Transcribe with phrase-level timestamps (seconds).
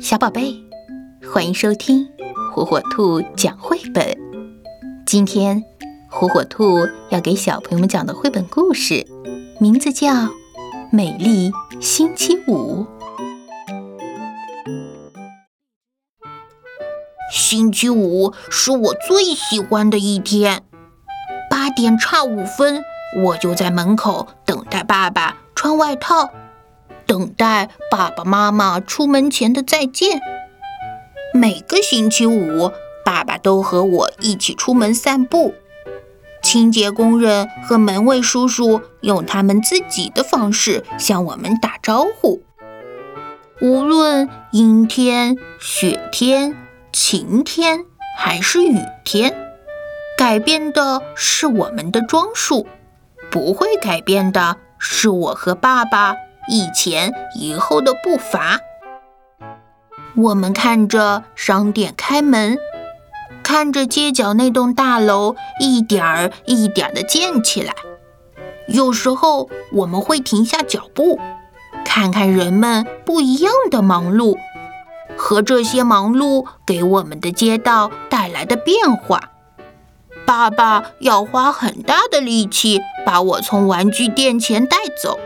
[0.00, 0.54] 小宝贝，
[1.32, 2.06] 欢迎收听
[2.52, 4.16] 火火兔讲绘本。
[5.06, 5.62] 今天，
[6.10, 9.06] 火火兔要给小朋友们讲的绘本故事，
[9.58, 10.08] 名字叫
[10.90, 12.84] 《美丽星期五》。
[17.32, 20.62] 星期五是我最喜欢的一天。
[21.50, 22.82] 八点差五分，
[23.24, 26.30] 我就在门口等待爸爸穿外套。
[27.16, 30.20] 等待爸爸妈妈出门前的再见。
[31.32, 32.70] 每个星期五，
[33.06, 35.54] 爸爸都和我一起出门散步。
[36.42, 42.42] 清洁工人和门卫叔叔用他们自己的方式向我们打招呼。
[43.62, 46.54] 无论阴天、雪天、
[46.92, 47.86] 晴天
[48.18, 49.34] 还是雨天，
[50.18, 52.66] 改变的是我们的装束，
[53.30, 56.14] 不会改变的是我和爸爸。
[56.48, 58.60] 一前一后的步伐，
[60.14, 62.56] 我们看着商店开门，
[63.42, 67.74] 看着街角那栋大楼一点儿一点儿的建起来。
[68.68, 71.18] 有时候我们会停下脚步，
[71.84, 74.36] 看看人们不一样的忙碌，
[75.16, 79.30] 和这些忙碌给我们的街道带来的变化。
[80.24, 85.18] 爸爸要花很大的力气把我从玩具店前带走。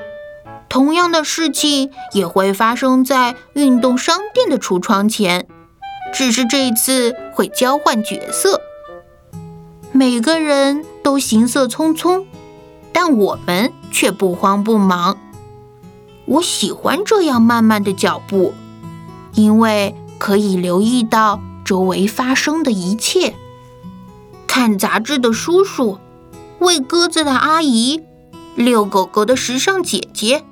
[0.71, 5.49] 同样的事情也会发生在运动商店的橱窗前，
[6.15, 8.61] 只是这次会交换角色。
[9.91, 12.25] 每个人都行色匆匆，
[12.93, 15.19] 但我们却不慌不忙。
[16.25, 18.55] 我喜欢这样慢慢的脚步，
[19.35, 23.35] 因为可以留意到周围发生的一切。
[24.47, 25.99] 看杂志的叔叔，
[26.61, 28.05] 喂鸽子的阿姨，
[28.55, 30.45] 遛狗狗的时尚姐姐。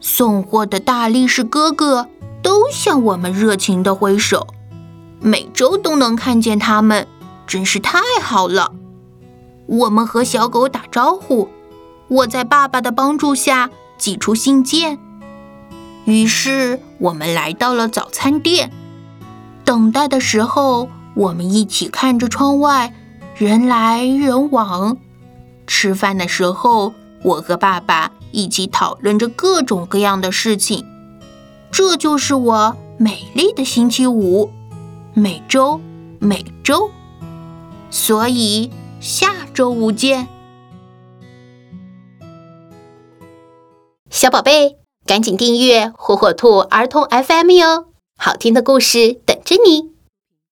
[0.00, 2.08] 送货的大力士哥哥
[2.42, 4.46] 都向我们热情地挥手，
[5.20, 7.06] 每周都能看见他们，
[7.46, 8.72] 真是太好了。
[9.66, 11.48] 我们和小狗打招呼，
[12.08, 14.98] 我在爸爸的帮助下寄出信件。
[16.04, 18.72] 于是我们来到了早餐店，
[19.64, 22.94] 等待的时候，我们一起看着窗外
[23.36, 24.96] 人来人往。
[25.66, 28.12] 吃饭的时候，我和爸爸。
[28.30, 30.84] 一起讨论着各种各样的事情，
[31.70, 34.50] 这就是我美丽的星期五，
[35.14, 35.80] 每周
[36.18, 36.90] 每周，
[37.90, 40.28] 所以下周五见，
[44.10, 49.97] 小宝贝，赶紧订阅火火兔儿童 FM 哟，好听的故事等着你。